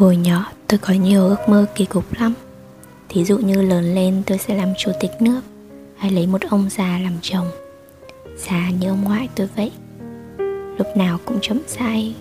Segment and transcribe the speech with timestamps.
[0.00, 2.34] Hồi nhỏ, tôi có nhiều ước mơ kỳ cục lắm.
[3.08, 5.40] Thí dụ như lớn lên, tôi sẽ làm chủ tịch nước,
[5.96, 7.46] Hay lấy một ông già làm chồng.
[8.36, 9.72] Già như ông ngoại tôi vậy.
[10.78, 12.14] Lúc nào cũng chậm sai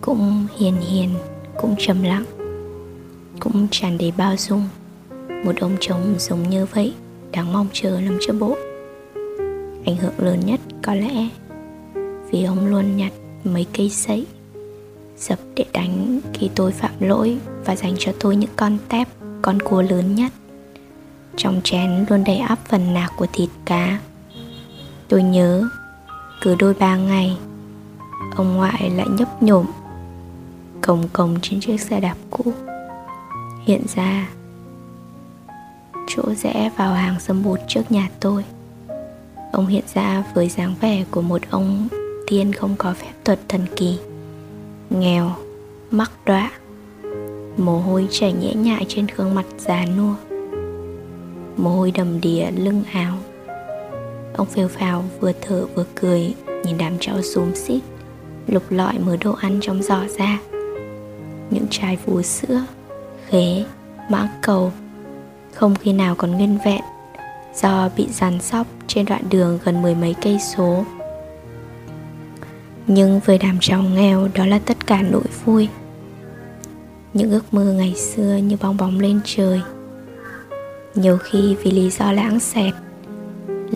[0.00, 1.10] Cũng hiền hiền,
[1.56, 2.24] Cũng trầm lặng,
[3.40, 4.68] Cũng tràn đầy bao dung.
[5.44, 6.94] Một ông chồng giống như vậy,
[7.32, 8.56] Đáng mong chờ làm cho bộ.
[9.86, 11.28] Ảnh hưởng lớn nhất có lẽ,
[12.30, 13.12] Vì ông luôn nhặt
[13.44, 14.26] mấy cây sấy
[15.16, 19.08] dập để đánh khi tôi phạm lỗi và dành cho tôi những con tép,
[19.42, 20.32] con cua lớn nhất.
[21.36, 23.98] Trong chén luôn đầy áp phần nạc của thịt cá.
[25.08, 25.68] Tôi nhớ,
[26.40, 27.38] cứ đôi ba ngày,
[28.36, 29.66] ông ngoại lại nhấp nhổm
[30.82, 32.52] cồng cồng trên chiếc xe đạp cũ.
[33.66, 34.28] Hiện ra,
[36.08, 38.44] chỗ rẽ vào hàng sâm bột trước nhà tôi.
[39.52, 41.88] Ông hiện ra với dáng vẻ của một ông
[42.26, 43.98] tiên không có phép thuật thần kỳ
[44.90, 45.30] nghèo,
[45.90, 46.50] mắc đọa
[47.56, 50.14] mồ hôi chảy nhễ nhại trên gương mặt già nua,
[51.56, 53.16] mồ hôi đầm đìa lưng áo.
[54.36, 57.80] Ông phêu phào, vừa thở vừa cười, nhìn đám cháu xúm xít,
[58.46, 60.38] lục lọi mớ đồ ăn trong giỏ ra.
[61.50, 62.64] Những chai vú sữa,
[63.28, 63.64] khế
[64.10, 64.72] mã cầu,
[65.54, 66.80] không khi nào còn nguyên vẹn,
[67.54, 70.84] do bị dàn sóc trên đoạn đường gần mười mấy cây số
[72.86, 75.68] nhưng với đám giàu nghèo, đó là tất cả nỗi vui.
[77.14, 79.60] Những ước mơ ngày xưa như bong bóng lên trời.
[80.94, 82.74] Nhiều khi vì lý do lãng xẹt,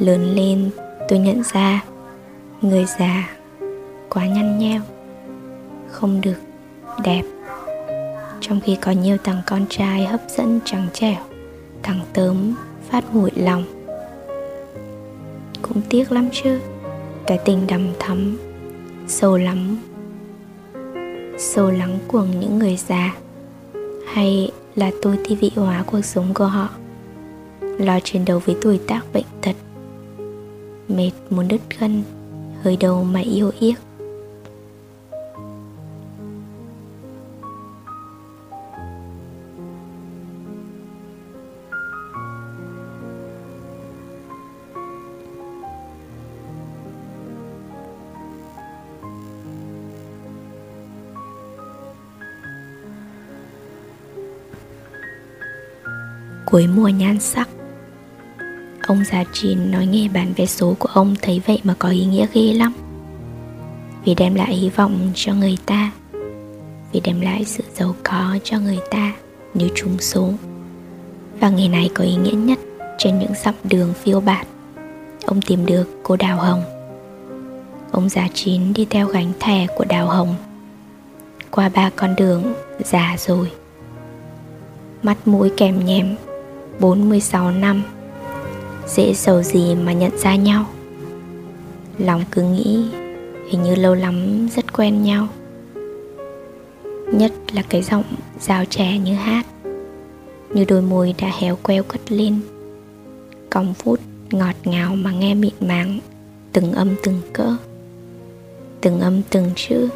[0.01, 0.71] lớn lên,
[1.09, 1.85] tôi nhận ra
[2.63, 3.31] người già
[4.09, 4.81] quá nhăn nheo,
[5.91, 6.39] không được
[7.05, 7.23] đẹp.
[8.41, 11.19] Trong khi có nhiều thằng con trai hấp dẫn trắng trẻo,
[11.83, 12.55] thằng tớm
[12.91, 13.65] phát hủi lòng.
[15.63, 16.61] Cũng tiếc lắm chứ,
[17.27, 18.39] cái tình đầm thắm
[19.11, 19.79] sâu lắm
[21.39, 23.15] sâu lắng của những người già,
[24.13, 26.69] hay là tôi thi vị hóa cuộc sống của họ,
[27.61, 29.57] lo chiến đấu với tuổi tác bệnh tật,
[30.89, 32.03] mệt muốn đứt gân,
[32.63, 33.75] hơi đầu mà yêu yếc.
[56.51, 57.49] Cuối mùa nhan sắc.
[58.87, 62.05] Ông già chín nói nghe bản vé số của ông thấy vậy mà có ý
[62.05, 62.73] nghĩa ghê lắm.
[64.05, 65.91] Vì đem lại hy vọng cho người ta,
[66.93, 69.13] Vì đem lại sự giàu có cho người ta
[69.55, 70.33] nếu trúng số.
[71.41, 72.59] Và ngày này có ý nghĩa nhất
[72.99, 74.47] trên những dặm đường phiêu bạt.
[75.27, 76.63] Ông tìm được cô Đào Hồng.
[77.91, 80.35] Ông già chín đi theo gánh thẻ của Đào Hồng.
[81.51, 83.51] Qua ba con đường già rồi.
[85.03, 86.17] Mắt mũi kèm nhèm
[86.81, 87.83] 46 năm,
[88.87, 90.65] Dễ giàu gì mà nhận ra nhau.
[91.99, 92.85] Lòng cứ nghĩ
[93.51, 95.29] Hình như lâu lắm rất quen nhau.
[97.13, 98.05] Nhất là cái giọng
[98.41, 99.47] giao trẻ như hát,
[100.55, 102.41] Như đôi môi đã héo queo cất lên.
[103.51, 105.99] Còng phút ngọt ngào mà nghe mịn màng,
[106.53, 107.57] Từng âm từng cỡ,
[108.81, 109.89] Từng âm từng chữ.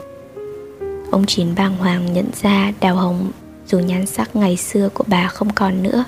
[1.11, 3.31] Ông Chín bàng hoàng nhận ra đào hồng
[3.67, 6.05] dù nhan sắc ngày xưa của bà không còn nữa.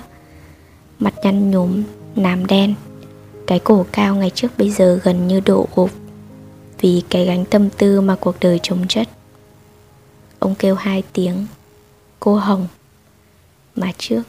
[0.99, 1.83] Mặt nhăn nhúm,
[2.15, 2.75] nám đen.
[3.47, 5.91] Cái cổ cao ngày trước bây giờ gần như đổ gục
[6.81, 9.07] Vì cái gánh tâm tư mà cuộc đời chống chất.
[10.39, 11.45] Ông kêu hai tiếng
[12.19, 12.67] Cô Hồng
[13.75, 14.23] Mà trước.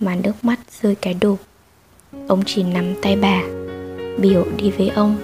[0.00, 1.40] Mà nước mắt rơi cái đục
[2.28, 3.42] Ông chỉ nắm tay bà
[4.18, 5.16] Biểu đi với ông.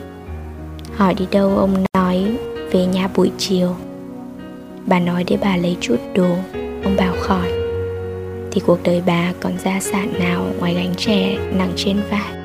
[0.96, 2.36] Hỏi đi đâu ông nói
[2.70, 3.76] Về nhà buổi chiều.
[4.86, 6.36] Bà nói để bà lấy chút đồ
[6.84, 7.59] Ông bảo khỏi
[8.52, 12.40] thì cuộc đời bà còn gia sản nào ngoài gánh trẻ nặng trên vai?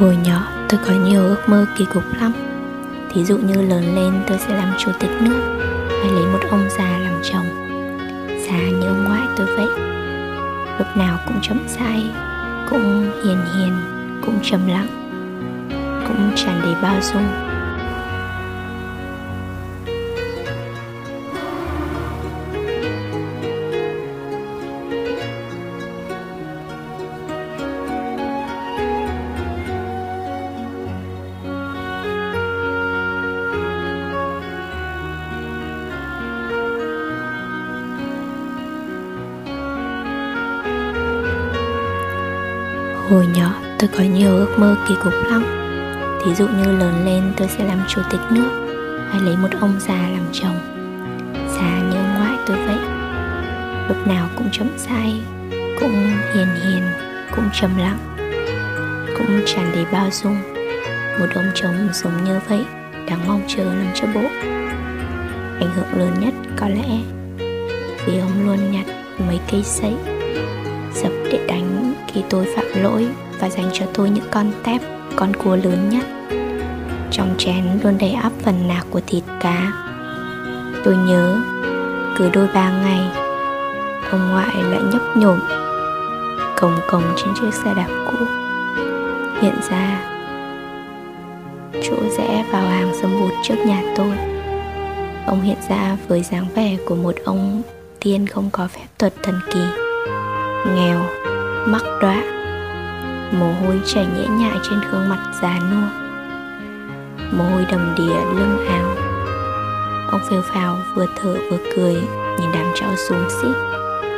[0.00, 2.32] Hồi nhỏ tôi có nhiều ước mơ kỳ cục lắm.
[3.10, 5.40] Thí dụ như lớn lên tôi sẽ làm chủ tịch nước
[5.88, 7.46] Hay lấy một ông già làm chồng.
[8.46, 9.68] Già như ông ngoại tôi vậy.
[10.78, 12.10] Lúc nào cũng chậm rãi,
[12.70, 13.72] Cũng hiền hiền,
[14.26, 14.86] Cũng trầm lặng,
[16.08, 17.45] Cũng tràn đầy bao dung.
[43.10, 45.44] Hồi nhỏ, tôi có nhiều ước mơ kỳ cục lắm.
[46.24, 48.48] Thí dụ như lớn lên, tôi sẽ làm chủ tịch nước
[49.10, 50.58] Hay lấy một ông già làm chồng.
[51.48, 52.78] Già như ngoại tôi vậy.
[53.88, 55.20] Lúc nào cũng chậm rãi
[55.80, 56.82] Cũng hiền hiền,
[57.36, 57.98] Cũng trầm lặng,
[59.18, 60.36] Cũng tràn đầy bao dung.
[61.20, 62.64] Một ông chồng giống như vậy,
[63.08, 64.22] Đáng mong chờ làm cho bố.
[65.60, 66.98] Ảnh hưởng lớn nhất có lẽ,
[68.06, 68.86] Vì ông luôn nhặt
[69.28, 69.94] mấy cây sấy
[70.94, 71.65] Dập để đánh
[72.16, 73.08] khi tôi phạm lỗi
[73.40, 74.80] Và dành cho tôi những con tép,
[75.16, 76.04] con cua lớn nhất.
[77.10, 79.72] Trong chén luôn đầy áp phần nạc của thịt cá.
[80.84, 81.36] Tôi nhớ
[82.18, 83.00] cứ đôi ba ngày
[84.10, 85.38] Ông ngoại lại nhấp nhổm
[86.56, 88.26] Cồng cồng trên chiếc xe đạp cũ.
[89.42, 90.00] Hiện ra
[91.82, 94.12] Chỗ rẽ vào hàng sâm bụt trước nhà tôi.
[95.26, 97.62] Ông hiện ra với dáng vẻ của một ông
[98.00, 99.60] tiên không có phép thuật thần kỳ
[100.74, 101.02] Nghèo,
[101.66, 102.22] mắc đọa
[103.32, 105.88] Mồ hôi chảy nhễ nhại trên gương mặt già nua.
[107.32, 108.96] Mồ hôi đầm đìa lưng áo.
[110.10, 111.94] Ông phêu phào vừa thở vừa cười
[112.40, 113.54] Nhìn đám cháu xuống xít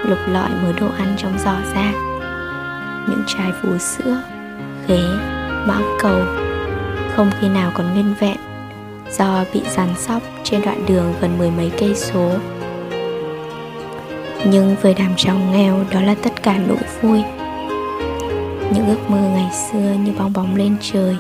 [0.04, 1.92] Lục lọi mớ đồ ăn trong giỏ ra.
[3.08, 4.22] Những chai vú sữa
[4.88, 5.02] Ghế,
[5.66, 6.20] mãng cầu
[7.16, 8.36] Không khi nào còn nguyên vẹn
[9.10, 12.30] Do bị dàn sóc trên đoạn đường gần mười mấy cây số.
[14.44, 17.22] Nhưng với đám cháu nghèo đó là tất cả nỗi vui
[18.74, 21.16] những ước mơ ngày xưa như bong bóng lên trời.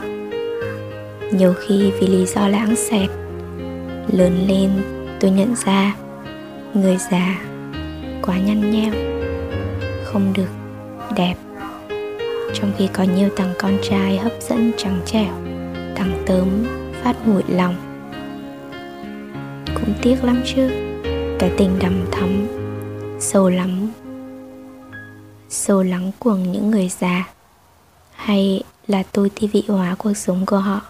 [1.32, 3.10] Nhiều khi vì lý do lãng xẹt,
[4.12, 4.70] lớn lên
[5.20, 5.94] tôi nhận ra
[6.74, 7.40] người già
[8.22, 8.92] quá nhăn nheo,
[10.04, 10.48] không được
[11.16, 11.34] đẹp.
[12.54, 15.32] Trong khi có nhiều thằng con trai hấp dẫn trắng trẻo
[15.96, 16.48] thằng tớm
[17.02, 17.74] phát nguội lòng.
[19.74, 20.70] Cũng tiếc lắm chứ,
[21.38, 22.46] cái tình đầm thắm
[23.20, 23.88] sâu lắm
[25.48, 27.37] sâu lắng cuồng những người già
[28.28, 30.80] hay là tôi thi vị hóa cuộc sống của họ?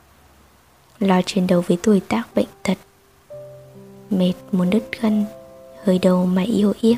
[0.99, 2.79] Lo chiến đấu với tuổi tác bệnh tật,
[4.11, 5.25] mệt muốn đứt gân,
[5.85, 6.96] hơi đầu mà yêu yếc.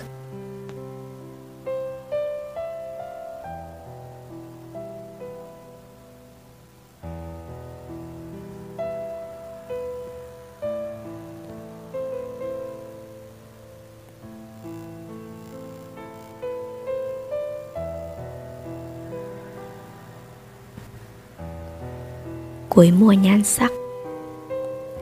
[22.80, 23.72] Cuối mùa nhan sắc.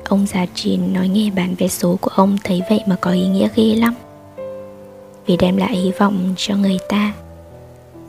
[0.05, 3.27] Ông già chín nói nghe bán vé số của ông thấy vậy mà có ý
[3.27, 3.95] nghĩa ghê lắm.
[5.27, 7.13] Vì đem lại hy vọng cho người ta,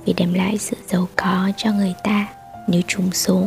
[0.06, 2.28] Vì đem lại sự giàu có cho người ta
[2.68, 3.44] như trúng số.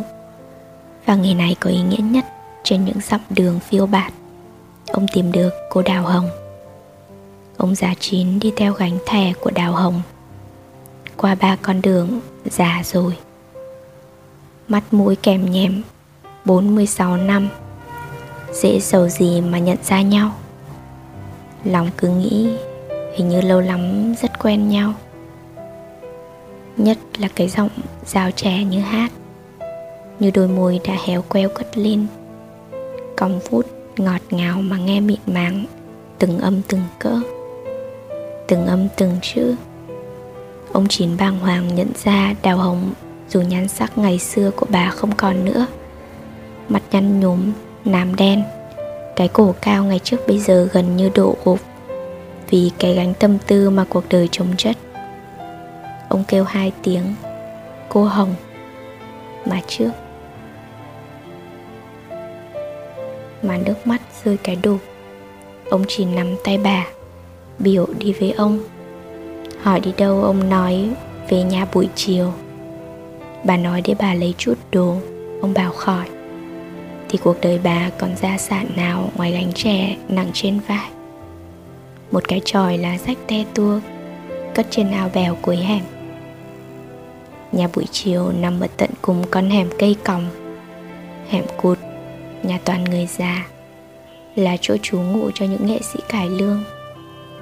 [1.07, 2.25] Và ngày này có ý nghĩa nhất
[2.65, 4.13] trên những dặm đường phiêu bạt.
[4.87, 6.29] Ông tìm được cô Đào Hồng.
[7.57, 10.03] Ông già chín đi theo gánh thẻ của Đào Hồng.
[11.17, 13.17] Qua ba con đường già rồi.
[14.69, 15.83] Mắt mũi kèm nhèm
[16.45, 17.49] 46 năm,
[18.53, 20.31] Dễ giàu gì mà nhận ra nhau.
[21.65, 22.51] Lòng cứ nghĩ
[23.17, 24.95] Hình như lâu lắm rất quen nhau.
[26.77, 27.71] Nhất là cái giọng
[28.07, 29.13] rào trẻ như hát,
[30.19, 32.07] Như đôi môi đã héo queo cất lên.
[33.17, 35.65] Còng phút ngọt ngào mà nghe mịn màng,
[36.19, 37.21] Từng âm từng cỡ,
[38.49, 39.55] Từng âm từng chữ.
[40.73, 42.93] Ông chín bàng hoàng nhận ra đào hồng
[43.29, 45.67] Dù nhan sắc ngày xưa của bà không còn nữa
[46.69, 47.53] mặt nhăn nhúm,
[47.85, 48.43] nám đen.
[49.17, 51.59] Cái cổ cao ngày trước bây giờ gần như đổ gục
[52.51, 54.77] Vì cái gánh tâm tư mà cuộc đời chống chất.
[56.09, 57.15] Ông kêu hai tiếng
[57.89, 58.35] Cô Hồng
[59.47, 59.91] Mà trước.
[63.43, 64.79] Mà nước mắt rơi cái đục
[65.71, 66.87] Ông chỉ nắm tay bà
[67.59, 68.59] Biểu đi với ông.
[69.63, 70.91] Hỏi đi đâu ông nói
[71.29, 72.33] Về nhà buổi chiều.
[73.45, 74.97] Bà nói để bà lấy chút đồ
[75.43, 76.07] Ông bảo khỏi
[77.13, 80.89] thì cuộc đời bà còn gia sản nào ngoài gánh trẻ nặng trên vai?
[82.13, 83.81] Một cái tròi lá rách te tua,
[84.55, 85.85] cất trên ao bèo cuối hẻm.
[87.53, 90.27] Nhà buổi chiều nằm ở tận cùng con hẻm cây còng.
[91.29, 91.79] Hẻm cụt,
[92.43, 93.47] nhà toàn người già,
[94.35, 96.65] là chỗ trú ngụ cho những nghệ sĩ cải lương,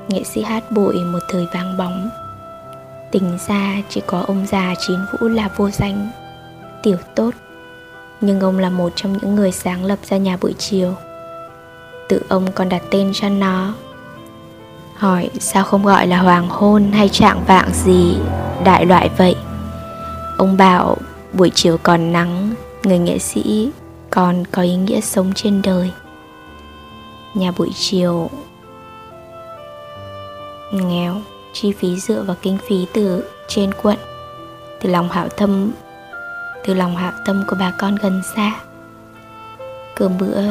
[0.09, 2.11] nghệ sĩ hát bội một thời vang bóng.
[3.13, 6.11] Tình ra chỉ có ông già chín vũ là vô danh,
[6.83, 7.31] tiểu tốt
[8.21, 10.95] nhưng ông là một trong những người sáng lập ra nhà buổi chiều.
[12.09, 13.75] Tự ông còn đặt tên cho nó.
[14.97, 18.17] Hỏi, sao không gọi là hoàng hôn hay trạng vạng gì
[18.65, 19.37] đại loại vậy?
[20.39, 20.97] Ông bảo,
[21.33, 23.71] buổi chiều còn nắng, người nghệ sĩ
[24.11, 25.91] còn có ý nghĩa sống trên đời.
[27.35, 28.31] Nhà buổi chiều
[30.73, 31.17] nghèo,
[31.53, 33.97] chi phí dựa vào kinh phí từ trên quận.
[34.81, 35.71] Từ lòng hảo tâm
[36.65, 38.61] từ lòng hảo tâm của bà con gần xa.
[39.97, 40.43] Cơm bữa,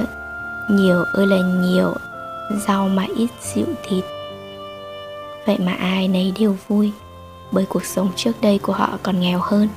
[0.70, 1.94] nhiều ơi là nhiều,
[2.68, 4.04] rau mà ít rượu thịt.
[5.46, 6.92] Vậy mà ai nấy đều vui,
[7.52, 9.68] bởi cuộc sống trước đây của họ còn nghèo hơn.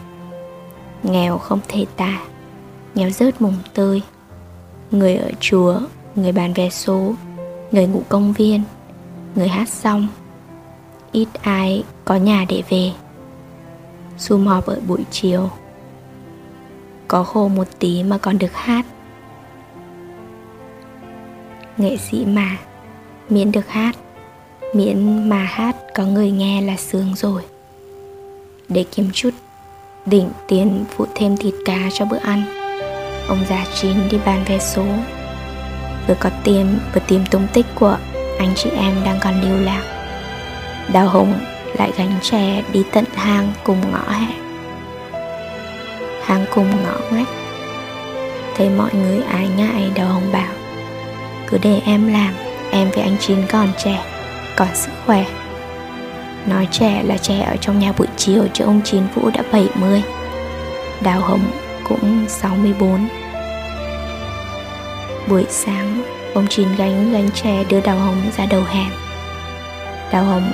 [1.02, 2.18] Nghèo không thể tả,
[2.94, 4.02] nghèo rớt mùng tơi.
[4.90, 5.80] Người ở chùa,
[6.14, 7.14] người bán vé số,
[7.70, 8.62] người ngủ công viên,
[9.34, 10.08] người hát xong
[11.12, 12.92] ít ai có nhà để về.
[14.18, 15.50] Sum họp ở buổi chiều
[17.12, 18.86] có khô một tí mà còn được hát.
[21.76, 22.56] Nghệ sĩ mà,
[23.28, 23.96] miễn được hát.
[24.74, 27.42] Miễn mà hát có người nghe là sướng rồi.
[28.68, 29.30] Để kiếm chút,
[30.06, 32.42] đỉnh tiền phụ thêm thịt cá cho bữa ăn.
[33.28, 34.84] Ông già chín đi bán vé số.
[36.08, 37.98] Vừa có tiền, vừa tìm tung tích của
[38.38, 39.82] anh chị em đang còn lưu lạc.
[40.92, 41.34] Đào hùng
[41.78, 44.41] lại gánh chè đi tận hang cùng ngõ hẹn
[46.24, 47.28] hang cùng ngõ ngách.
[48.56, 50.52] Thấy mọi người ai ngại đào hùng bảo,
[51.46, 52.34] cứ để em làm,
[52.70, 54.04] em với anh chín còn trẻ,
[54.56, 55.24] còn sức khỏe.
[56.46, 60.02] Nói trẻ là trẻ ở trong nhà buổi chiều chứ ông chín vũ đã 70
[61.00, 61.50] đào hồng
[61.88, 63.08] cũng 64
[65.28, 66.02] buổi sáng,
[66.34, 68.90] ông chín gánh gánh tre đưa đào hồng ra đầu hẻm.
[70.12, 70.52] Đào hồng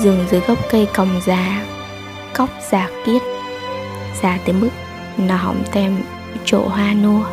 [0.00, 1.66] dừng dưới gốc cây còng già,
[2.34, 3.22] cóc già kiết,
[4.22, 4.70] già tới mức
[5.18, 5.96] nó hỏng tem
[6.44, 7.24] chỗ hoa nua.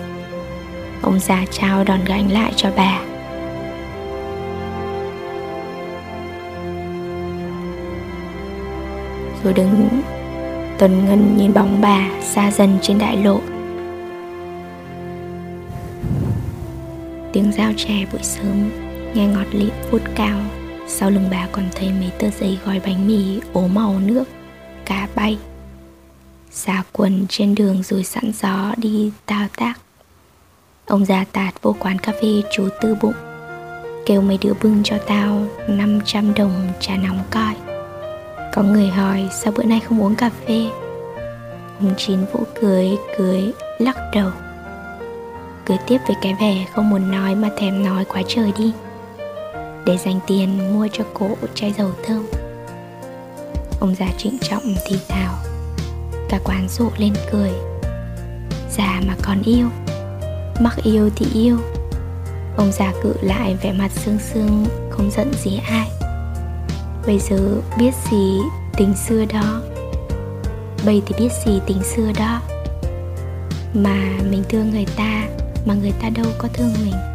[1.02, 3.00] Ông già trao đòn gánh lại cho bà.
[9.44, 9.90] Rồi đứng
[10.78, 13.40] tuần ngân nhìn bóng bà xa dần trên đại lộ.
[17.34, 18.70] Tiếng dao chè buổi sớm
[19.14, 20.40] nghe ngọt lịm vút cao
[20.88, 24.24] sau lưng bà còn thấy mấy tờ giấy gói bánh mì ố màu nước,
[24.86, 25.38] cá bay.
[26.52, 29.74] Xà quần trên đường rồi sẵn gió đi tao tác.
[30.86, 33.14] Ông già tạt vô quán cà phê chú tư bụng,
[34.06, 37.56] kêu mấy đứa bưng cho tao 500 đồng trà nóng coi
[38.54, 40.66] có người hỏi, sao bữa nay không uống cà phê?
[41.80, 44.30] Ông chín vũ cười cười, lắc đầu.
[45.66, 48.74] Cười tiếp với cái vẻ không muốn nói mà thèm nói quá trời đi
[49.86, 52.26] để dành tiền mua cho cô chai dầu thơm.
[53.80, 55.36] Ông già trịnh trọng thì thào.
[56.30, 57.52] Cả quán rộ lên cười.
[58.78, 59.68] Già mà còn yêu,
[60.60, 61.58] mắc yêu thì yêu.
[62.58, 65.90] Ông già cự lại vẻ mặt sương sương, không giận gì ai.
[67.06, 68.40] Bây giờ biết gì
[68.78, 69.62] tình xưa đó?
[70.86, 72.42] Bây thì biết gì tình xưa đó?
[73.74, 73.98] Mà
[74.30, 75.24] mình thương người ta,
[75.66, 77.13] mà người ta đâu có thương mình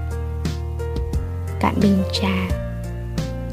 [1.60, 2.48] cạn bình trà.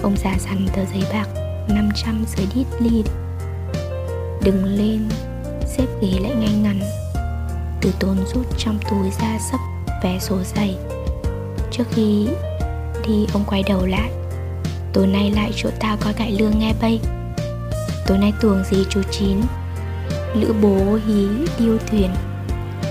[0.03, 1.27] Ông già dằn tờ giấy bạc
[1.69, 3.03] 500 dưới đít ly
[4.45, 5.09] đừng lên,
[5.65, 6.79] xếp ghế lại ngay ngắn.
[7.81, 9.59] Từ tốn rút trong túi ra sấp
[10.03, 10.77] vé số giày.
[11.71, 12.27] Trước khi
[13.07, 14.11] đi, ông quay đầu lại.
[14.93, 16.99] Tối nay lại chỗ tao coi cải lương nghe bay.
[18.07, 19.41] Tối nay tuồng gì chú chín?
[20.35, 21.27] Lữ bố hí
[21.59, 22.09] điêu thuyền.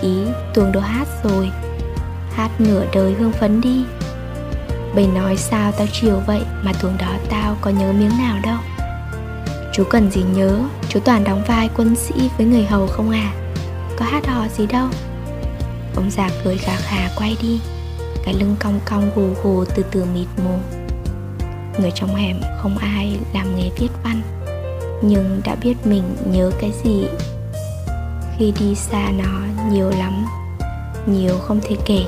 [0.03, 0.17] Ý
[0.55, 1.51] tuồng đồ hát rồi.
[2.33, 3.85] Hát nửa đời hương phấn đi.
[4.95, 6.41] Bầy nói sao tao chiều vậy?
[6.63, 8.59] Mà tuồng đó tao có nhớ miếng nào đâu.
[9.73, 10.59] Chú cần gì nhớ,
[10.89, 13.33] chú toàn đóng vai quân sĩ với người hầu không à?
[13.99, 14.89] Có hát hò gì đâu.
[15.97, 17.61] Ông già cười khà khà quay đi.
[18.25, 20.59] Cái lưng cong cong gù gù từ từ mịt mù.
[21.81, 24.23] Người trong hẻm không ai làm nghề viết văn
[25.03, 27.07] Nhưng đã biết mình nhớ cái gì.
[28.39, 30.27] Khi đi xa nó nhiều lắm
[31.07, 32.05] Nhiều không thể kể.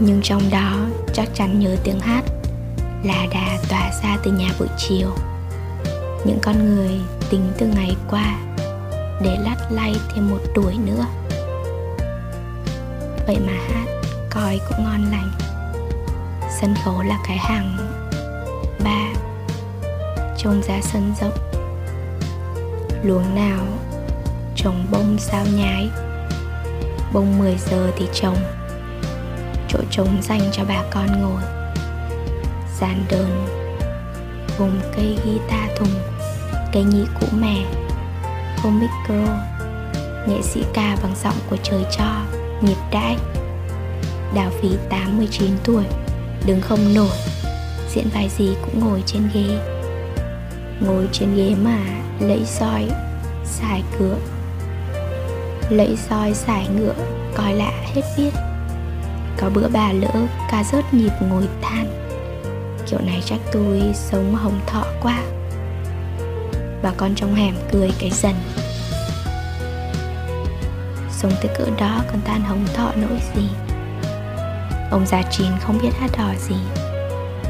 [0.00, 0.76] Nhưng trong đó
[1.12, 2.22] chắc chắn nhớ tiếng hát
[3.04, 5.08] là đà tỏa ra từ nhà buổi chiều.
[6.24, 7.00] Những con người
[7.30, 8.38] tính từ ngày qua
[9.22, 11.06] để lắt lay thêm một tuổi nữa.
[13.26, 13.86] Vậy mà hát
[14.30, 15.30] coi cũng ngon lành.
[16.60, 17.76] Sân khấu là cái hàng
[18.84, 19.06] ba
[20.38, 21.38] trông ra sân rộng.
[23.02, 23.66] Luống nào
[24.56, 25.90] trồng bông sao nhái?
[27.12, 28.36] Bông 10 giờ thì trồng
[29.76, 31.42] chỗ trống dành cho bà con ngồi.
[32.80, 33.46] Dàn đơn,
[34.58, 35.88] gồm cây guitar thùng
[36.72, 37.56] cây nhị cũ mè
[38.56, 39.36] không micro
[40.28, 42.22] nghệ sĩ ca bằng giọng của trời cho
[42.62, 43.16] nhịp đãi.
[44.34, 45.84] Đào phí 89 tuổi,
[46.46, 47.16] đứng không nổi
[47.94, 49.58] diễn vai gì cũng ngồi trên ghế.
[50.80, 51.78] Ngồi trên ghế mà
[52.20, 52.88] lấy roi
[53.44, 54.16] xài cửa.
[55.70, 56.94] Lấy roi xài ngựa,
[57.34, 58.30] coi lạ hết biết.
[59.38, 61.86] Có bữa bà lỡ ca rớt nhịp ngồi than.
[62.86, 65.22] Kiểu này chắc tôi sống hồng thọ quá.
[66.82, 68.34] Bà con trong hẻm cười cái dần.
[71.10, 73.48] Sống tới cỡ đó còn tan hồng thọ nỗi gì?
[74.90, 76.56] Ông già chín không biết hát đò gì.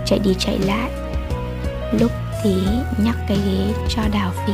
[0.06, 0.90] Chạy đi chạy lại.
[2.00, 2.10] Lúc
[2.42, 2.54] thì
[3.04, 4.52] nhắc cái ghế cho đào phỉ.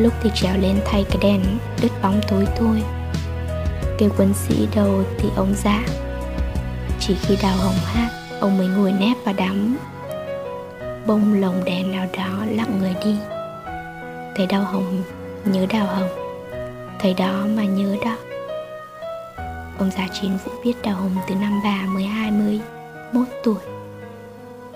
[0.00, 1.40] Lúc thì trèo lên thay cái đèn
[1.82, 2.82] đứt bóng tối thôi
[3.98, 5.82] Kêu quân sĩ đầu thì ông dạ
[7.10, 9.76] chỉ khi đào hồng hát, Ông mới ngồi nép và đắm.
[11.06, 13.16] Bông lồng đèn nào đó lặng người đi.
[14.36, 15.02] Thấy đào hồng,
[15.44, 16.08] nhớ đào hồng.
[17.00, 18.16] Thấy đó mà nhớ đó.
[19.78, 23.60] Ông già chín Vũ biết đào hồng từ năm bà mới 21 tuổi.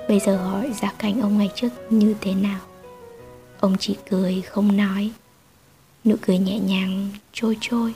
[0.09, 2.61] Bây giờ hỏi gia cảnh ông ngày trước như thế nào?
[3.61, 5.11] Ông chỉ cười không nói.
[6.05, 7.95] Nụ cười nhẹ nhàng, trôi trôi.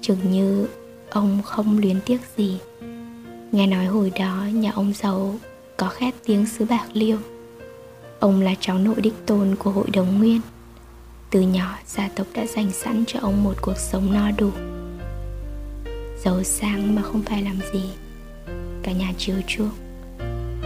[0.00, 0.68] Chừng như
[1.10, 2.58] ông không luyến tiếc gì.
[3.52, 5.34] Nghe nói hồi đó nhà ông giàu
[5.76, 7.18] có khét tiếng xứ Bạc Liêu.
[8.20, 10.40] Ông là cháu nội đích tôn của hội đồng nguyên.
[11.30, 14.50] Từ nhỏ, gia tộc đã dành sẵn cho ông một cuộc sống no đủ.
[16.24, 17.82] Giàu sang mà không phải làm gì,
[18.82, 19.76] Cả nhà chiều chuộng.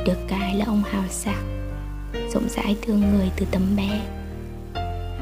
[0.07, 1.73] Được cái là ông hào sảng,
[2.35, 4.01] Rộng rãi thương người từ tấm bé.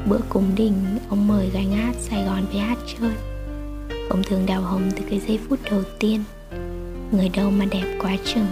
[0.09, 3.11] Bữa cúng đình, Ông mời gánh hát Sài Gòn về hát chơi
[4.09, 6.23] Ông thường đào hồng từ cái giây phút đầu tiên.
[7.15, 8.47] Người đâu mà đẹp quá chừng.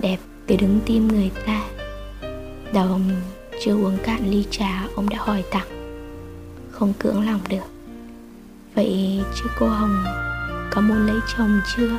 [0.00, 1.62] Đẹp từ đứng tim người ta.
[2.72, 3.10] Đào hồng
[3.64, 5.98] chưa uống cạn ly trà, Ông đã hỏi tặng.
[6.70, 7.64] Không cưỡng lòng được.
[8.74, 10.04] Vậy chứ cô Hồng
[10.70, 11.90] Có muốn lấy chồng chưa?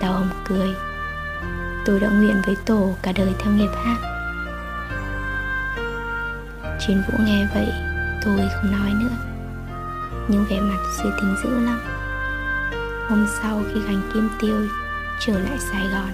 [0.00, 0.68] Đào hồng cười.
[1.84, 3.98] Tôi đã nguyện với tổ cả đời theo nghiệp hát.
[6.86, 7.68] Chiến Vũ nghe vậy,
[8.24, 9.16] Tôi không nói nữa.
[10.28, 11.95] Nhưng vẻ mặt suy tính dữ lắm.
[13.08, 14.66] Hôm sau khi gánh kim tiêu
[15.20, 16.10] Trở lại Sài Gòn,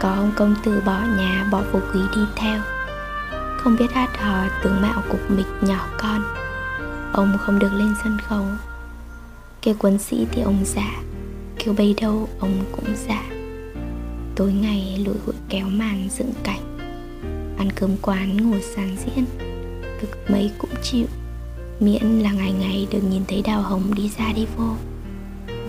[0.00, 2.60] Có ông công tử bỏ nhà, Bỏ phú quý đi theo.
[3.58, 6.22] Không biết hát hò tướng mạo cục mịch nhỏ con,
[7.12, 8.44] Ông không được lên sân khấu.
[9.62, 11.02] Kêu quân sĩ thì ông giả,
[11.58, 13.22] Kêu bay đâu ông cũng giả.
[14.36, 16.78] Tối ngày lụi hụi kéo màn dựng cảnh,
[17.58, 19.24] Ăn cơm quán ngồi sàn diễn,
[20.00, 21.06] Cực mấy cũng chịu.
[21.80, 24.76] Miễn là ngày ngày được nhìn thấy Đào Hồng đi ra đi vô.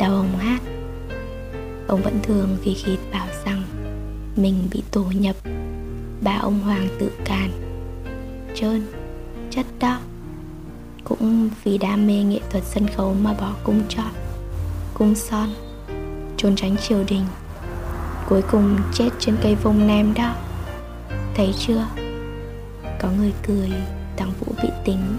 [0.04, 0.62] Đào ông hát.
[1.88, 3.64] Ông vẫn thường khi khịt bảo rằng
[4.36, 5.36] Mình bị tổ nhập.
[6.22, 7.52] Ba ông Hoàng tự càn.
[8.56, 8.88] Trơn,
[9.52, 10.00] Chất đó
[11.04, 14.12] Cũng vì đam mê nghệ thuật sân khấu mà bỏ cung chọn.
[14.94, 15.50] Cung son,
[16.38, 17.26] Trốn tránh triều đình.
[18.30, 20.36] Cuối cùng chết trên cây vông nem đó.
[21.36, 21.88] Thấy chưa?
[23.02, 23.72] Có người cười
[24.18, 25.18] tăng Vũ bị tính.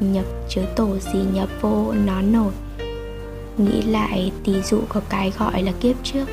[0.00, 2.52] Nhập chứa tổ gì nhập vô nó nổi.
[3.60, 6.24] Nghĩ lại tí dụ có cái gọi là kiếp trước.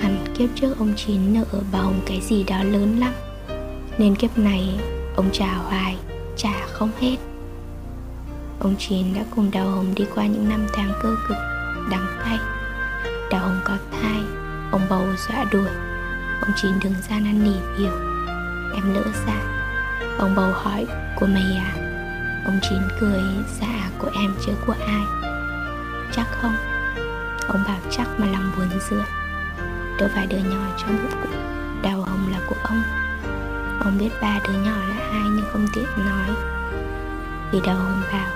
[0.00, 3.12] Hẳn kiếp trước ông Chín nợ bà Hồng cái gì đó lớn lắm.
[3.98, 4.80] Nên kiếp này
[5.16, 5.96] ông trả hoài,
[6.36, 7.16] trả không hết.
[8.60, 11.36] Ông Chín đã cùng Đào Hồng đi qua những năm tháng cơ cực,
[11.90, 12.38] đắng cay.
[13.30, 14.20] Đào Hồng có thai,
[14.70, 15.68] ông bầu dọa đuổi.
[16.40, 17.92] Ông Chín đứng ra năn nỉ biểu.
[18.74, 19.42] Em lỡ dạ.
[20.18, 21.72] Ông bầu hỏi của mày à?
[22.44, 23.22] Ông Chín cười
[23.60, 25.25] dạ của em chứ của ai?
[26.16, 26.56] Chắc không?
[27.48, 29.02] Ông bảo chắc mà lòng buồn rười
[29.98, 31.28] Đâu vài đứa nhỏ trong bụng cụ
[31.82, 32.82] Đào hồng là của ông.
[33.80, 36.30] Ông biết ba đứa nhỏ là ai nhưng không tiện nói.
[37.52, 38.30] Vì đào hồng bảo,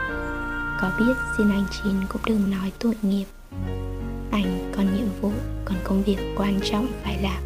[0.81, 3.25] Có biết xin anh Chín cũng đừng nói tội nghiệp.
[4.31, 5.33] Anh còn nhiệm vụ,
[5.64, 7.43] Còn công việc quan trọng phải làm.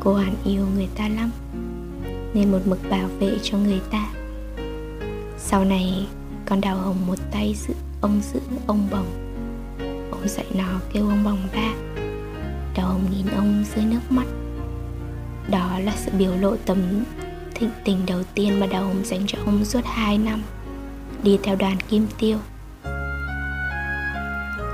[0.00, 1.30] Cô hẳn yêu người ta lắm,
[2.34, 4.06] Nên một mực bảo vệ cho người ta.
[5.38, 6.08] Sau này,
[6.46, 9.06] con đào hồng một tay giữ ông giữ ông bồng.
[10.10, 11.72] Ông dạy nó kêu ông bồng ba
[12.76, 14.24] đầu ông nhìn ông dưới nước mắt.
[15.50, 16.78] Đó là sự biểu lộ tấm
[17.54, 20.42] thịnh tình đầu tiên mà đầu ông dành cho ông suốt 2 năm,
[21.22, 22.38] Đi theo đoàn Kim Tiêu.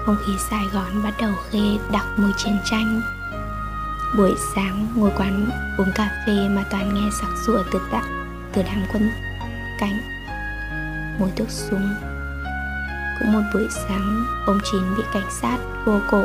[0.07, 1.61] Không khí Sài Gòn bắt đầu khê
[1.93, 3.01] đặc mùi chiến tranh,
[4.17, 8.05] Buổi sáng ngồi quán uống cà phê mà toàn nghe sặc sụa từ đạn
[8.53, 9.11] từ đám quân
[9.81, 10.01] cánh
[11.19, 12.10] Mùi thuốc súng
[13.21, 16.25] cũng một buổi sáng Ông Chín bị cảnh sát vô cổ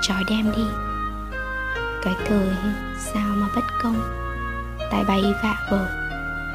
[0.00, 0.64] Trói đem đi.
[2.02, 2.48] Cái thời
[2.98, 4.02] sao mà bất công?
[4.90, 5.86] Tại bay vạ vở,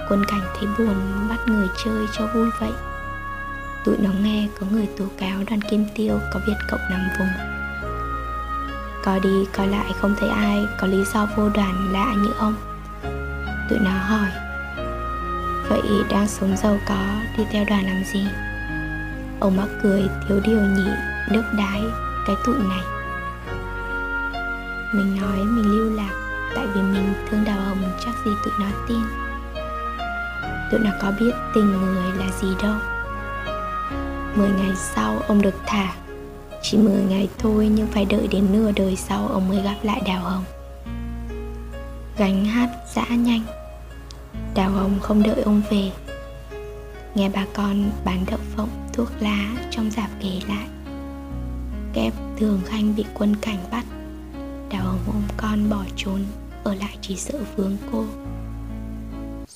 [0.10, 0.95] Quân cảnh thấy buồn
[1.30, 2.71] bắt người chơi cho vui vậy.
[3.86, 7.47] Tụi nó nghe có người tố cáo đoàn Kim Tiêu có Việt Cộng nằm vùng.
[9.04, 12.56] Coi đi coi lại không thấy ai có lý do vô đoàn lạ như ông.
[13.69, 14.30] Tụi nó hỏi
[15.69, 17.06] Vậy đang sống giàu có
[17.38, 18.28] đi theo đoàn làm gì?
[19.39, 20.89] Ông mắc cười thiếu điều nhỉ
[21.32, 21.82] nước đái
[22.28, 22.84] cái tụi này.
[24.93, 28.65] Mình nói mình lưu lạc Tại vì mình thương đào hồng chắc gì tụi nó
[28.88, 29.00] tin.
[30.71, 32.76] Tụi nó có biết tình người là gì đâu.
[34.36, 35.93] Mười ngày sau ông được thả.
[36.62, 40.02] Chỉ mười ngày thôi nhưng phải đợi đến nửa đời sau ông mới gặp lại
[40.06, 40.43] Đào Hồng.
[42.17, 43.41] Gánh hát dã nhanh.
[44.56, 45.91] Đào Hồng không đợi ông về.
[47.15, 50.67] Nghe bà con bán đậu phộng, thuốc lá trong dạp kể lại.
[51.93, 53.86] Kép thường khanh bị quân cảnh bắt.
[54.70, 56.26] Đào Hồng ôm con bỏ trốn,
[56.63, 58.06] Ở lại chỉ sợ vướng cô.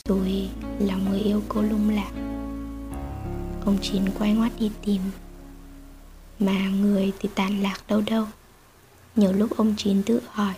[0.06, 2.12] Rồi lòng người yêu cô lung lạc.
[3.66, 5.02] Ông Chín quay ngoắt đi tìm.
[6.40, 8.26] Mà người thì tàn lạc đâu đâu.
[9.16, 10.54] Nhiều lúc ông Chín tự hỏi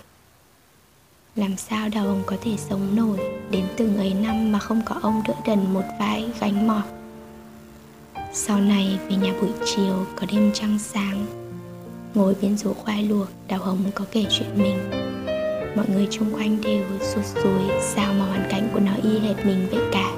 [1.36, 3.18] làm sao Đào Hồng có thể sống nổi
[3.52, 6.84] Đến từng ấy năm mà không có ông đỡ đần một vai gánh mỏi
[8.34, 11.26] Sau này về nhà buổi chiều có đêm trăng sáng,
[12.14, 14.78] Ngồi bên rổ khoai luộc Đào Hồng có kể chuyện mình.
[15.76, 19.46] Mọi người xung quanh đều sụt sùi Sao mà hoàn cảnh của nó y hệt
[19.46, 20.16] mình vậy cả.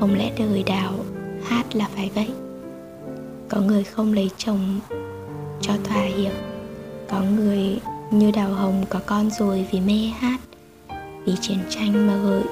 [0.00, 0.94] Không lẽ đời Đào
[1.44, 2.28] hát là phải vậy?
[3.48, 4.80] Có người không lấy chồng
[5.60, 6.32] cho thỏa hiệp,
[7.08, 7.78] Có người
[8.10, 10.40] như Đào Hồng có con rồi vì mê hát,
[11.26, 12.42] Vì chiến tranh mà gửi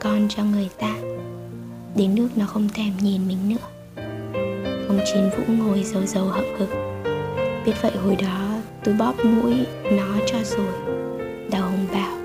[0.00, 0.94] con cho người ta.
[1.96, 3.94] Đến nước nó không thèm nhìn mình nữa.
[4.88, 6.68] Ông Chín Vũ ngồi dầu dầu hậm hực.
[7.66, 8.48] Biết vậy hồi đó
[8.84, 10.72] tôi bóp mũi nó cho rồi.
[11.50, 12.18] Đào Hồng bảo,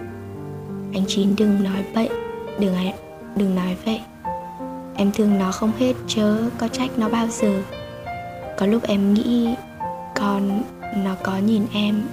[0.94, 2.10] Anh Chín đừng nói vậy
[2.60, 2.76] Đừng
[3.36, 4.02] đừng nói vậy.
[4.96, 7.62] Em thương nó không hết chớ có trách nó bao giờ.
[8.58, 9.56] Có lúc em nghĩ
[10.16, 10.63] Con
[11.04, 12.04] nó có nhìn em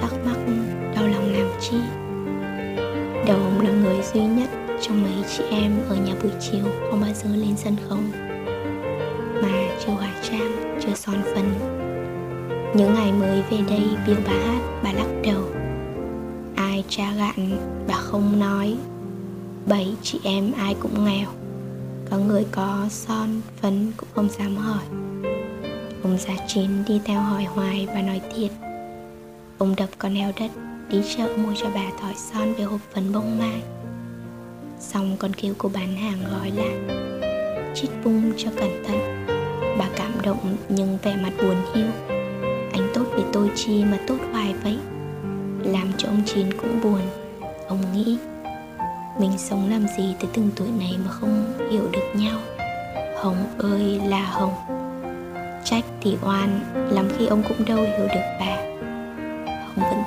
[0.00, 0.36] thắc mắc
[0.94, 1.76] đau lòng làm chi?
[3.26, 4.48] Đầu ông là người duy nhất
[4.80, 7.98] trong mấy chị em ở nhà buổi chiều không bao giờ lên sân khấu
[9.42, 11.44] mà chưa hóa trang, chưa son phấn.
[12.74, 15.42] Những ngày mới về đây biểu bà hát, bà lắc đầu.
[16.56, 17.56] Ai cha gạn,
[17.88, 18.76] bà không nói.
[19.66, 21.28] Bảy chị em ai cũng nghèo.
[22.10, 24.84] Có người có son phấn cũng không dám hỏi.
[26.02, 28.50] Ông già chín đi theo hỏi hoài và nói thiệt
[29.58, 30.50] ông đập con heo đất,
[30.88, 33.62] đi chợ mua cho bà thỏi son về hộp phấn bông mai.
[34.80, 36.74] Xong con kêu cô bán hàng gói lại
[37.74, 39.26] chít bung cho cẩn thận.
[39.78, 41.86] Bà cảm động nhưng vẻ mặt buồn hiu.
[42.72, 44.78] Anh tốt vì tôi chi mà tốt hoài vậy?
[45.64, 47.00] Làm cho ông chín cũng buồn.
[47.68, 48.18] Ông nghĩ
[49.20, 52.38] mình sống làm gì tới từng tuổi này mà không hiểu được nhau?
[53.16, 54.54] Hồng ơi là hồng.
[55.64, 58.65] Trách thì oan lắm khi ông cũng đâu hiểu được bà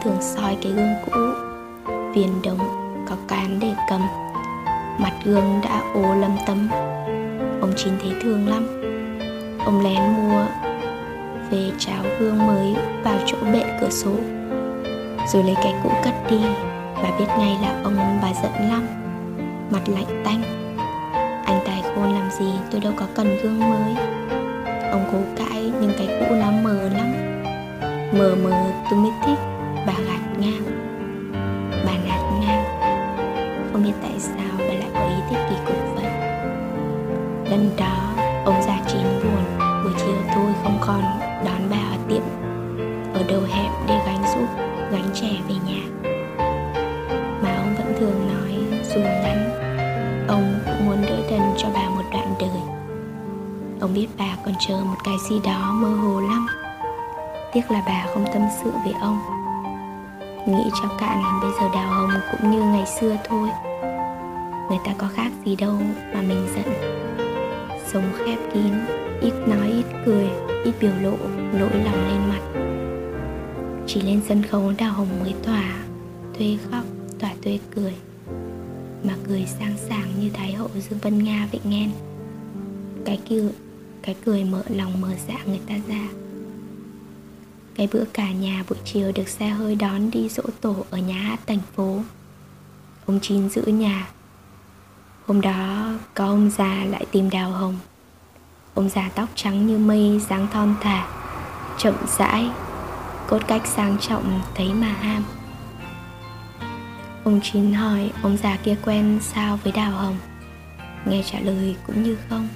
[0.04, 1.22] thường soi cái gương cũ.
[2.14, 2.58] Viền đồng
[3.10, 4.02] có cán để cầm,
[4.98, 6.70] mặt gương đã ố lâm tấm
[7.62, 8.68] ông chín thấy thương lắm.
[9.66, 10.46] Ông lén mua
[11.52, 14.12] về cháo gương mới vào chỗ bệ cửa sổ,
[15.34, 16.42] rồi lấy cái cũ cất đi
[16.96, 18.84] và biết ngay là ông bà giận lắm.
[19.72, 20.42] Mặt lạnh tanh.
[21.46, 23.96] Anh tài khôn làm gì tôi đâu có cần gương mới.
[24.92, 27.12] Ông cố cãi nhưng cái cũ nó mờ lắm.
[28.18, 29.49] Mờ mờ tôi mới thích.
[50.50, 52.62] Ông cũng muốn đỡ đần cho bà một đoạn đời.
[53.80, 56.48] Ông biết bà còn chờ một cái gì đó mơ hồ lắm.
[57.54, 59.20] Tiếc là bà không tâm sự với ông.
[60.48, 63.50] Nghĩ cho cạn bây giờ đào hồng cũng như ngày xưa thôi.
[64.70, 65.74] Người ta có khác gì đâu
[66.14, 66.74] mà mình giận.
[67.94, 68.74] Sống khép kín,
[69.22, 70.30] ít nói ít cười,
[70.64, 71.18] ít biểu lộ,
[71.54, 72.42] nỗi lòng lên mặt.
[73.88, 75.64] Chỉ lên sân khấu đào hồng mới tỏa
[76.38, 76.84] thuê khóc,
[77.20, 77.94] tỏa thuê cười
[79.04, 81.90] mà cười sang sảng như thái hậu dương vân nga vậy nghe.
[83.06, 83.50] Cái kiểu
[84.02, 86.08] cái cười mở lòng mở dạ người ta ra.
[87.76, 91.14] Cái bữa cả nhà buổi chiều được xe hơi đón đi dỗ tổ ở nhà
[91.14, 92.02] hát thành phố.
[93.06, 94.10] Ông chín giữ nhà.
[95.26, 97.78] Hôm đó có ông già lại tìm đào hồng.
[98.74, 101.08] Ông già tóc trắng như mây, dáng thon thả,
[101.78, 102.50] Chậm rãi,
[103.30, 105.24] Cốt cách sang trọng, thấy mà ham.
[107.30, 110.18] Ông Chín hỏi, ông già kia quen sao với Đào Hồng?
[111.06, 112.48] Nghe trả lời, cũng như không.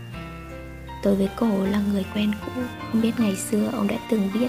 [1.03, 2.51] Tôi với cổ là người quen cũ,
[2.91, 4.47] Không biết ngày xưa ông đã từng biết,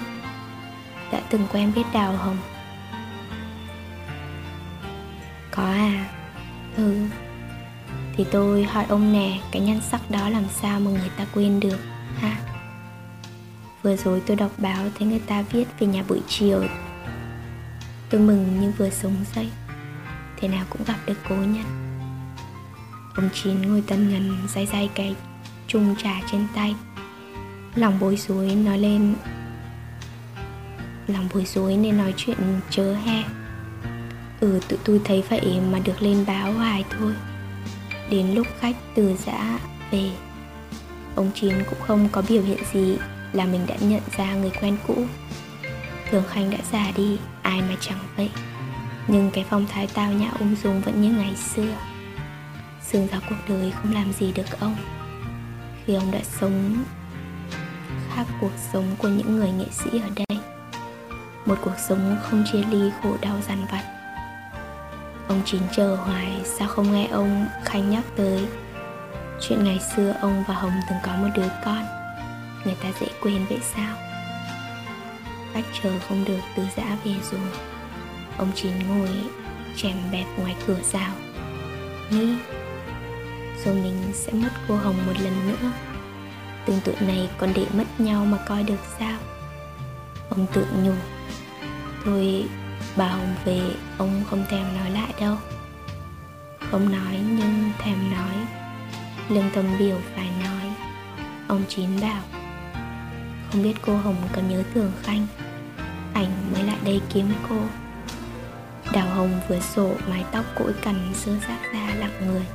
[1.11, 2.37] Đã từng quen biết Đào Hồng.
[5.51, 6.09] Có à?
[6.77, 6.95] Ừ.
[8.17, 11.59] Thì tôi hỏi ông nè, Cái nhân sắc đó làm sao mà người ta quên
[11.59, 11.79] được,
[12.15, 12.37] ha?
[13.83, 16.63] Vừa rồi tôi đọc báo thấy người ta viết về nhà buổi chiều.
[18.09, 19.49] Tôi mừng như vừa sống dậy.
[20.37, 21.65] Thế nào cũng gặp được cố nhân.
[23.15, 25.15] Ông Chín ngồi tân ngần dai dai cái
[25.67, 26.75] chung trà trên tay.
[27.75, 29.15] Lòng bối rối nói lên
[31.07, 32.37] Lòng bối rối nên nói chuyện
[32.69, 33.23] chớ he.
[34.39, 37.13] Ừ tụi tôi thấy vậy mà được lên báo hoài thôi.
[38.09, 39.59] Đến lúc khách từ giã
[39.91, 40.09] về
[41.15, 42.97] Ông Chín cũng không có biểu hiện gì
[43.33, 45.05] là mình đã nhận ra người quen cũ.
[46.09, 48.29] Thường Khanh đã già đi, ai mà chẳng vậy.
[49.07, 51.75] Nhưng cái phong thái tao nhã ung dung vẫn như ngày xưa.
[52.81, 54.75] Sương gió cuộc đời không làm gì được ông.
[55.85, 56.83] Khi ông đã sống
[58.15, 60.39] khác cuộc sống của những người nghệ sĩ ở đây,
[61.45, 63.83] Một cuộc sống không chia ly khổ đau dằn vặt.
[65.27, 68.45] Ông chín chờ hoài sao không nghe ông Khanh nhắc tới
[69.41, 71.85] Chuyện ngày xưa ông và Hồng từng có một đứa con.
[72.65, 73.95] Người ta dễ quên vậy sao?
[75.53, 77.74] Bách chờ không được từ giã về rồi.
[78.37, 79.09] Ông chín ngồi
[79.75, 81.13] chèm bẹp ngoài cửa rào.
[82.11, 82.35] Nghĩ
[83.65, 85.71] Rồi mình sẽ mất cô Hồng một lần nữa
[86.65, 89.17] Tương tự này còn để mất nhau mà coi được sao?
[90.29, 90.93] Ông tự nhủ.
[92.03, 92.45] Thôi,
[92.95, 93.61] bà Hồng về,
[93.97, 95.37] ông không thèm nói lại đâu.
[96.71, 98.35] Không nói nhưng thèm nói,
[99.29, 100.71] Lương tâm biểu phải nói.
[101.47, 102.23] Ông Chín bảo,
[103.51, 105.27] Không biết cô Hồng còn nhớ Thường Khanh,
[106.13, 107.55] Ảnh mới lại đây kiếm cô.
[108.93, 112.45] Đào Hồng vừa sổ mái tóc cỗi cằn sơ sát ra lặng người.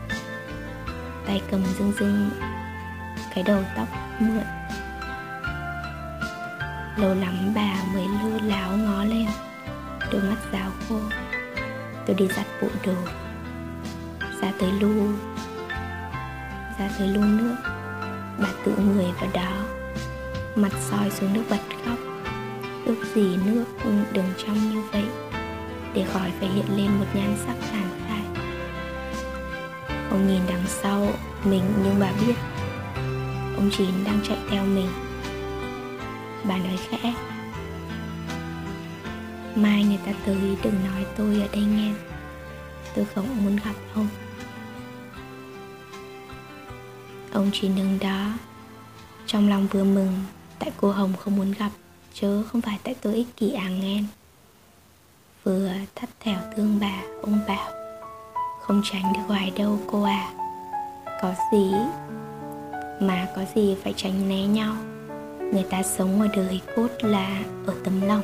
[1.27, 2.31] Tay cầm dưng dưng
[3.35, 3.89] Cái đầu tóc
[4.21, 4.45] mượn.
[6.97, 9.27] Lâu lắm bà mới lư láo ngó lên.
[10.13, 11.01] Đôi mắt giáo khô,
[12.07, 12.95] Tôi đi giặt bộ đồ.
[14.43, 15.13] Ra tới lu,
[16.79, 17.57] Ra tới lu nước.
[18.39, 19.53] Bà tự người vào đó.
[20.55, 21.99] Mặt soi xuống nước bật khóc.
[22.87, 23.65] Ước gì nước
[24.13, 25.05] đừng trong như vậy.
[25.95, 28.45] Để khỏi phải hiện lên một nhan sắc tàn phai.
[30.11, 31.09] Ông nhìn đằng sau
[31.45, 32.35] mình nhưng bà biết
[33.57, 34.89] Ông Chín đang chạy theo mình.
[36.45, 37.15] Bà nói khẽ,
[39.55, 41.93] Mai người ta tới, đừng nói tôi ở đây nghe.
[42.95, 44.09] Tôi không muốn gặp ông.
[47.33, 48.33] Ông chỉ đứng đó
[49.27, 50.13] Trong lòng vừa mừng,
[50.59, 51.71] Tại cô Hồng không muốn gặp,
[52.15, 54.05] Chớ không phải tại tôi ích kỷ à nghen
[55.45, 57.71] Vừa thắt thèo thương bà, Ông bảo,
[58.61, 60.31] Không tránh được hoài đâu cô à
[61.23, 61.73] Có gì
[63.01, 64.75] Mà có gì phải tránh né nhau.
[65.53, 68.23] Người ta sống ở đời cốt là Ở tấm lòng.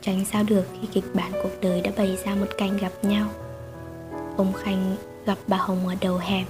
[0.00, 3.28] Tránh sao được khi kịch bản cuộc đời đã bày ra một cảnh gặp nhau.
[4.36, 6.46] Ông Khanh gặp bà Hồng ở đầu hẻm.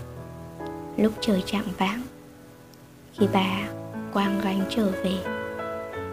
[0.96, 2.02] Lúc trời chạm vãng
[3.12, 3.68] Khi bà
[4.12, 5.39] quang gánh trở về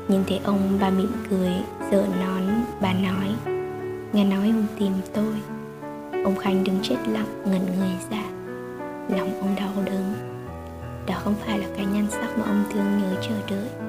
[0.07, 1.51] Nhìn thấy ông bà mỉm cười
[1.91, 2.43] Dở nón,
[2.81, 3.35] bà nói,
[4.13, 5.33] Nghe nói ông tìm tôi.
[6.23, 8.23] Ông Khanh đứng chết lặng, ngẩn người ra.
[9.17, 10.13] Lòng ông đau đớn.
[11.07, 13.86] Đó không phải là cái nhan sắc mà ông thương nhớ chờ đợi.